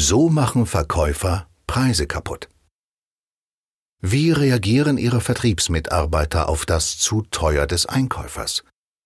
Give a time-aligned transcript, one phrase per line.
[0.00, 2.48] So machen Verkäufer Preise kaputt.
[4.00, 8.62] Wie reagieren Ihre Vertriebsmitarbeiter auf das zu teuer des Einkäufers?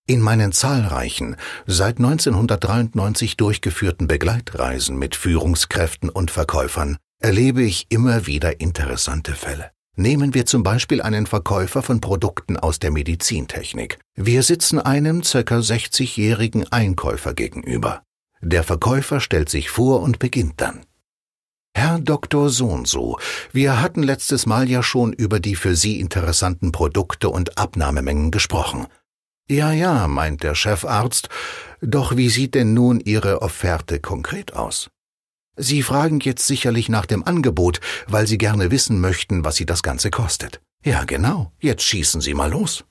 [0.06, 1.36] In meinen zahlreichen,
[1.66, 9.70] seit 1993 durchgeführten Begleitreisen mit Führungskräften und Verkäufern erlebe ich immer wieder interessante Fälle.
[9.96, 13.98] Nehmen wir zum Beispiel einen Verkäufer von Produkten aus der Medizintechnik.
[14.14, 15.38] Wir sitzen einem ca.
[15.38, 18.02] 60-jährigen Einkäufer gegenüber.
[18.42, 20.84] Der Verkäufer stellt sich vor und beginnt dann.
[21.74, 22.50] Herr Dr.
[22.50, 23.18] Sohnso,
[23.52, 28.86] wir hatten letztes Mal ja schon über die für Sie interessanten Produkte und Abnahmemengen gesprochen.
[29.48, 31.28] Ja, ja, meint der Chefarzt,
[31.80, 34.90] doch wie sieht denn nun Ihre Offerte konkret aus?
[35.56, 39.82] Sie fragen jetzt sicherlich nach dem Angebot, weil Sie gerne wissen möchten, was Sie das
[39.82, 40.60] Ganze kostet.
[40.84, 42.84] Ja, genau, jetzt schießen Sie mal los.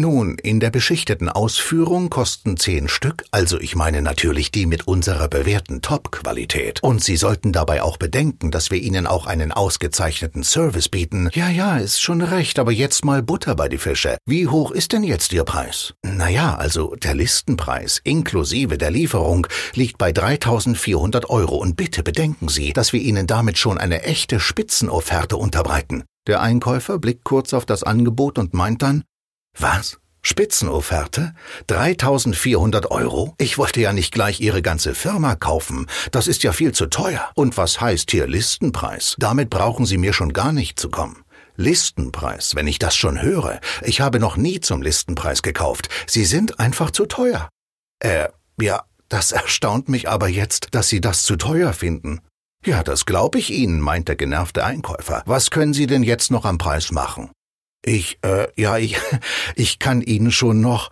[0.00, 5.26] Nun, in der beschichteten Ausführung kosten zehn Stück, also ich meine natürlich die mit unserer
[5.26, 6.80] bewährten Top-Qualität.
[6.84, 11.30] Und Sie sollten dabei auch bedenken, dass wir Ihnen auch einen ausgezeichneten Service bieten.
[11.32, 14.18] Ja, ja, ist schon recht, aber jetzt mal Butter bei die Fische.
[14.24, 15.94] Wie hoch ist denn jetzt Ihr Preis?
[16.04, 22.72] Naja, also der Listenpreis inklusive der Lieferung liegt bei 3400 Euro und bitte bedenken Sie,
[22.72, 26.04] dass wir Ihnen damit schon eine echte Spitzenofferte unterbreiten.
[26.28, 29.02] Der Einkäufer blickt kurz auf das Angebot und meint dann,
[29.56, 29.98] was?
[30.22, 31.34] Spitzenofferte?
[31.68, 33.34] 3400 Euro?
[33.38, 35.86] Ich wollte ja nicht gleich Ihre ganze Firma kaufen.
[36.10, 37.30] Das ist ja viel zu teuer.
[37.34, 39.16] Und was heißt hier Listenpreis?
[39.18, 41.24] Damit brauchen Sie mir schon gar nicht zu kommen.
[41.56, 43.60] Listenpreis, wenn ich das schon höre.
[43.82, 45.88] Ich habe noch nie zum Listenpreis gekauft.
[46.06, 47.48] Sie sind einfach zu teuer.
[48.00, 48.28] Äh,
[48.60, 52.20] ja, das erstaunt mich aber jetzt, dass Sie das zu teuer finden.
[52.64, 55.22] Ja, das glaube ich Ihnen, meint der genervte Einkäufer.
[55.26, 57.30] Was können Sie denn jetzt noch am Preis machen?
[57.84, 58.98] Ich, äh, ja, ich,
[59.54, 60.90] ich kann Ihnen schon noch,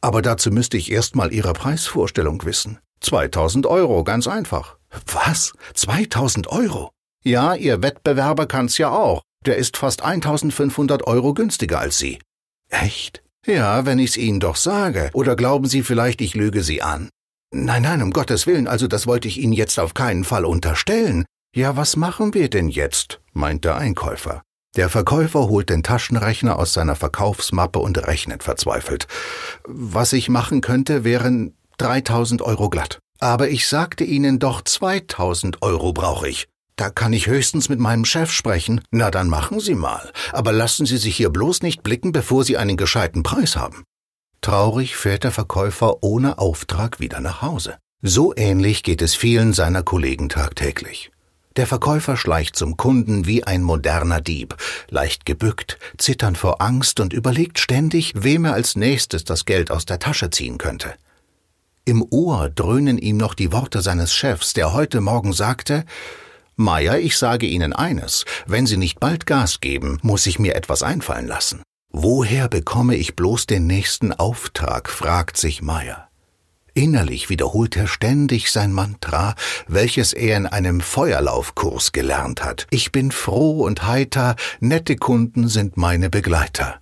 [0.00, 2.78] aber dazu müsste ich erst mal Ihre Preisvorstellung wissen.
[3.00, 4.76] 2000 Euro, ganz einfach.
[5.06, 5.52] Was?
[5.74, 6.90] 2000 Euro?
[7.24, 9.22] Ja, Ihr Wettbewerber kann's ja auch.
[9.46, 12.18] Der ist fast 1500 Euro günstiger als Sie.
[12.70, 13.22] Echt?
[13.46, 15.10] Ja, wenn ich's Ihnen doch sage.
[15.12, 17.08] Oder glauben Sie vielleicht, ich lüge Sie an?
[17.50, 21.24] Nein, nein, um Gottes Willen, also das wollte ich Ihnen jetzt auf keinen Fall unterstellen.
[21.54, 23.20] Ja, was machen wir denn jetzt?
[23.32, 24.42] meint der Einkäufer.
[24.78, 29.08] Der Verkäufer holt den Taschenrechner aus seiner Verkaufsmappe und rechnet verzweifelt.
[29.66, 33.00] Was ich machen könnte, wären 3000 Euro glatt.
[33.18, 36.46] Aber ich sagte Ihnen doch 2000 Euro brauche ich.
[36.76, 38.80] Da kann ich höchstens mit meinem Chef sprechen.
[38.92, 40.12] Na dann machen Sie mal.
[40.30, 43.82] Aber lassen Sie sich hier bloß nicht blicken, bevor Sie einen gescheiten Preis haben.
[44.42, 47.78] Traurig fährt der Verkäufer ohne Auftrag wieder nach Hause.
[48.00, 51.10] So ähnlich geht es vielen seiner Kollegen tagtäglich.
[51.58, 54.56] Der Verkäufer schleicht zum Kunden wie ein moderner Dieb,
[54.90, 59.84] leicht gebückt, zitternd vor Angst und überlegt ständig, wem er als nächstes das Geld aus
[59.84, 60.94] der Tasche ziehen könnte.
[61.84, 65.84] Im Ohr dröhnen ihm noch die Worte seines Chefs, der heute Morgen sagte
[66.54, 70.84] Meier, ich sage Ihnen eines, wenn Sie nicht bald Gas geben, muss ich mir etwas
[70.84, 71.64] einfallen lassen.
[71.90, 74.88] Woher bekomme ich bloß den nächsten Auftrag?
[74.88, 76.07] fragt sich Meier.
[76.78, 79.34] Innerlich wiederholt er ständig sein Mantra,
[79.66, 82.68] welches er in einem Feuerlaufkurs gelernt hat.
[82.70, 86.76] Ich bin froh und heiter, nette Kunden sind meine Begleiter.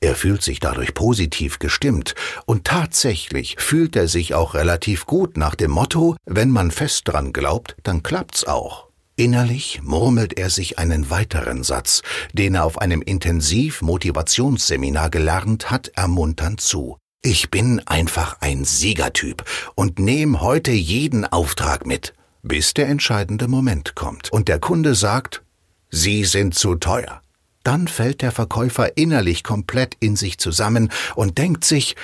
[0.00, 2.14] Er fühlt sich dadurch positiv gestimmt,
[2.46, 7.34] und tatsächlich fühlt er sich auch relativ gut nach dem Motto, wenn man fest dran
[7.34, 8.86] glaubt, dann klappt's auch.
[9.16, 12.00] Innerlich murmelt er sich einen weiteren Satz,
[12.32, 16.96] den er auf einem Intensiv-Motivationsseminar gelernt hat, ermunternd zu.
[17.24, 19.44] Ich bin einfach ein Siegertyp
[19.76, 25.40] und nehm heute jeden Auftrag mit, bis der entscheidende Moment kommt und der Kunde sagt,
[25.88, 27.22] Sie sind zu teuer.
[27.62, 31.94] Dann fällt der Verkäufer innerlich komplett in sich zusammen und denkt sich,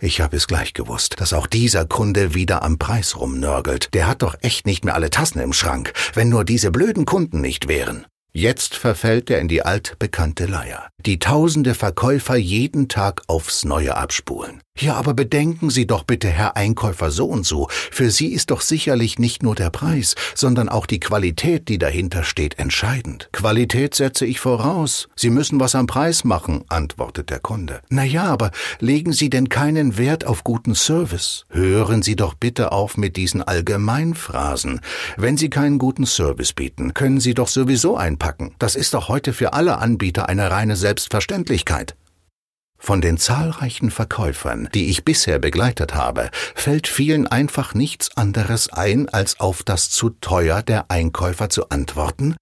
[0.00, 3.94] ich habe es gleich gewusst, dass auch dieser Kunde wieder am Preis rumnörgelt.
[3.94, 7.40] Der hat doch echt nicht mehr alle Tassen im Schrank, wenn nur diese blöden Kunden
[7.40, 8.04] nicht wären.
[8.32, 14.62] Jetzt verfällt er in die altbekannte Leier, die tausende Verkäufer jeden Tag aufs Neue abspulen.
[14.80, 18.62] Ja, aber bedenken Sie doch bitte, Herr Einkäufer so und so, für Sie ist doch
[18.62, 23.28] sicherlich nicht nur der Preis, sondern auch die Qualität, die dahinter steht, entscheidend.
[23.32, 25.08] Qualität setze ich voraus.
[25.16, 27.82] Sie müssen was am Preis machen, antwortet der Kunde.
[27.90, 31.44] Na ja, aber legen Sie denn keinen Wert auf guten Service?
[31.50, 34.80] Hören Sie doch bitte auf mit diesen Allgemeinphrasen.
[35.18, 38.54] Wenn Sie keinen guten Service bieten, können Sie doch sowieso einpacken.
[38.58, 41.96] Das ist doch heute für alle Anbieter eine reine Selbstverständlichkeit.
[42.82, 49.08] Von den zahlreichen Verkäufern, die ich bisher begleitet habe, fällt vielen einfach nichts anderes ein,
[49.08, 52.34] als auf das zu teuer der Einkäufer zu antworten,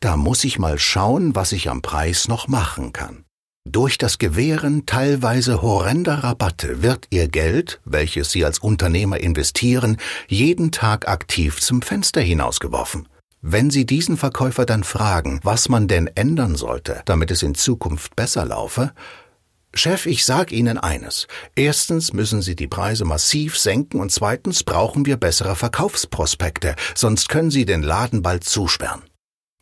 [0.00, 3.24] da muss ich mal schauen, was ich am Preis noch machen kann.
[3.64, 10.72] Durch das Gewähren teilweise horrender Rabatte wird Ihr Geld, welches Sie als Unternehmer investieren, jeden
[10.72, 13.06] Tag aktiv zum Fenster hinausgeworfen.
[13.42, 18.16] Wenn Sie diesen Verkäufer dann fragen, was man denn ändern sollte, damit es in Zukunft
[18.16, 18.92] besser laufe,
[19.74, 21.26] Chef, ich sag Ihnen eines.
[21.54, 27.50] Erstens müssen Sie die Preise massiv senken und zweitens brauchen wir bessere Verkaufsprospekte, sonst können
[27.50, 29.02] Sie den Laden bald zusperren.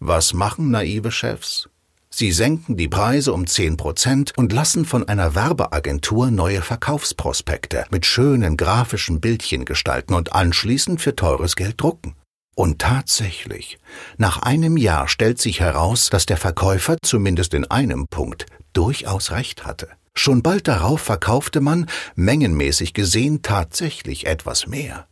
[0.00, 1.68] Was machen naive Chefs?
[2.12, 8.04] Sie senken die Preise um 10 Prozent und lassen von einer Werbeagentur neue Verkaufsprospekte mit
[8.04, 12.16] schönen grafischen Bildchen gestalten und anschließend für teures Geld drucken.
[12.56, 13.78] Und tatsächlich,
[14.18, 19.64] nach einem Jahr stellt sich heraus, dass der Verkäufer zumindest in einem Punkt durchaus recht
[19.64, 19.88] hatte.
[20.14, 25.06] Schon bald darauf verkaufte man, mengenmäßig gesehen, tatsächlich etwas mehr.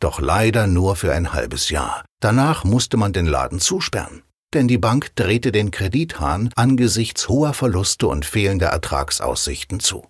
[0.00, 2.04] Doch leider nur für ein halbes Jahr.
[2.20, 4.22] Danach musste man den Laden zusperren
[4.54, 10.06] denn die Bank drehte den Kredithahn angesichts hoher Verluste und fehlender Ertragsaussichten zu.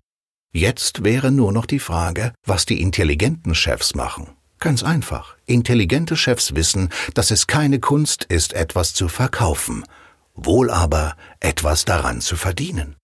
[0.52, 4.33] Jetzt wäre nur noch die Frage, was die intelligenten Chefs machen.
[4.58, 5.36] Ganz einfach.
[5.46, 9.84] Intelligente Chefs wissen, dass es keine Kunst ist, etwas zu verkaufen,
[10.34, 12.96] wohl aber etwas daran zu verdienen.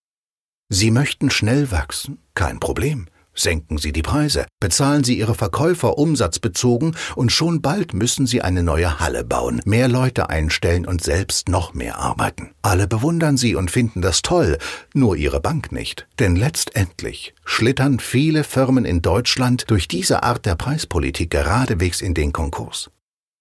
[0.69, 2.19] Sie möchten schnell wachsen?
[2.35, 3.09] Kein Problem.
[3.41, 8.63] Senken Sie die Preise, bezahlen Sie Ihre Verkäufer umsatzbezogen und schon bald müssen Sie eine
[8.63, 12.51] neue Halle bauen, mehr Leute einstellen und selbst noch mehr arbeiten.
[12.61, 14.59] Alle bewundern Sie und finden das toll,
[14.93, 16.07] nur Ihre Bank nicht.
[16.19, 22.35] Denn letztendlich schlittern viele Firmen in Deutschland durch diese Art der Preispolitik geradewegs in den
[22.35, 22.91] Konkurs.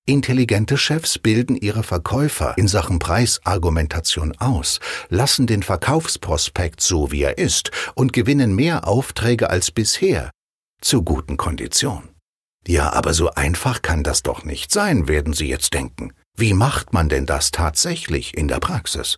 [0.05, 4.79] Intelligente Chefs bilden ihre Verkäufer in Sachen Preisargumentation aus,
[5.09, 10.31] lassen den Verkaufsprospekt so wie er ist und gewinnen mehr Aufträge als bisher
[10.81, 12.09] zu guten Konditionen.
[12.67, 16.13] Ja, aber so einfach kann das doch nicht sein, werden Sie jetzt denken.
[16.35, 19.17] Wie macht man denn das tatsächlich in der Praxis?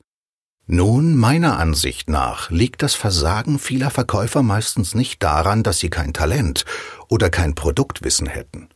[0.67, 6.13] Nun, meiner Ansicht nach liegt das Versagen vieler Verkäufer meistens nicht daran, dass sie kein
[6.13, 6.65] Talent
[7.09, 8.69] oder kein Produktwissen hätten.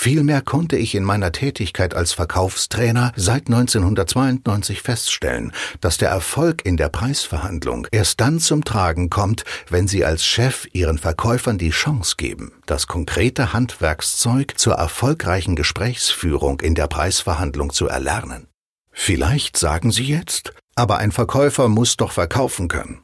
[0.00, 6.76] Vielmehr konnte ich in meiner Tätigkeit als Verkaufstrainer seit 1992 feststellen, dass der Erfolg in
[6.76, 12.14] der Preisverhandlung erst dann zum Tragen kommt, wenn Sie als Chef Ihren Verkäufern die Chance
[12.16, 18.46] geben, das konkrete Handwerkszeug zur erfolgreichen Gesprächsführung in der Preisverhandlung zu erlernen.
[18.92, 23.02] Vielleicht sagen Sie jetzt, aber ein Verkäufer muss doch verkaufen können.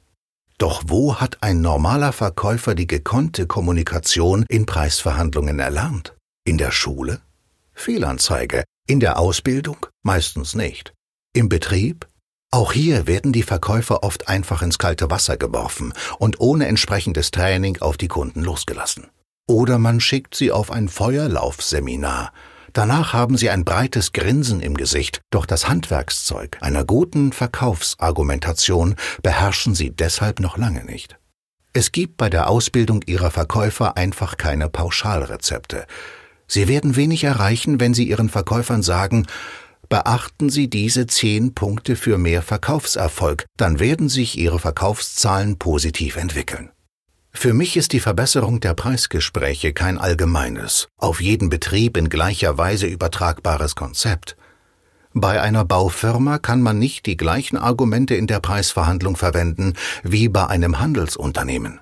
[0.58, 6.13] Doch wo hat ein normaler Verkäufer die gekonnte Kommunikation in Preisverhandlungen erlernt?
[6.46, 7.22] In der Schule?
[7.72, 8.64] Fehlanzeige.
[8.86, 9.86] In der Ausbildung?
[10.02, 10.92] Meistens nicht.
[11.32, 12.06] Im Betrieb?
[12.50, 17.80] Auch hier werden die Verkäufer oft einfach ins kalte Wasser geworfen und ohne entsprechendes Training
[17.80, 19.06] auf die Kunden losgelassen.
[19.48, 22.30] Oder man schickt sie auf ein Feuerlaufseminar.
[22.74, 29.74] Danach haben sie ein breites Grinsen im Gesicht, doch das Handwerkszeug einer guten Verkaufsargumentation beherrschen
[29.74, 31.16] sie deshalb noch lange nicht.
[31.72, 35.86] Es gibt bei der Ausbildung ihrer Verkäufer einfach keine Pauschalrezepte.
[36.46, 39.26] Sie werden wenig erreichen, wenn Sie Ihren Verkäufern sagen,
[39.88, 46.70] beachten Sie diese zehn Punkte für mehr Verkaufserfolg, dann werden sich Ihre Verkaufszahlen positiv entwickeln.
[47.32, 52.86] Für mich ist die Verbesserung der Preisgespräche kein allgemeines, auf jeden Betrieb in gleicher Weise
[52.86, 54.36] übertragbares Konzept.
[55.12, 60.46] Bei einer Baufirma kann man nicht die gleichen Argumente in der Preisverhandlung verwenden wie bei
[60.46, 61.80] einem Handelsunternehmen.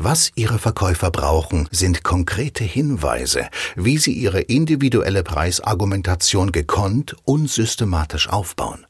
[0.00, 8.28] Was Ihre Verkäufer brauchen, sind konkrete Hinweise, wie Sie Ihre individuelle Preisargumentation gekonnt und systematisch
[8.28, 8.86] aufbauen.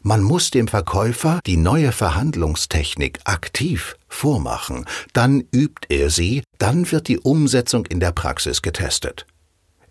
[0.00, 7.06] Man muss dem Verkäufer die neue Verhandlungstechnik aktiv vormachen, dann übt er sie, dann wird
[7.06, 9.26] die Umsetzung in der Praxis getestet.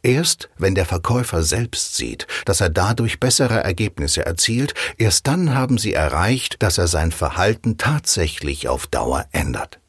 [0.04, 5.78] Erst wenn der Verkäufer selbst sieht, dass er dadurch bessere Ergebnisse erzielt, erst dann haben
[5.78, 9.81] Sie erreicht, dass er sein Verhalten tatsächlich auf Dauer ändert.